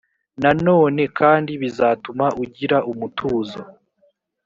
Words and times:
nanone 0.41 1.03
kandi 1.19 1.51
bizatuma 1.61 2.25
ugira 2.43 2.77
umutuzo, 2.91 3.59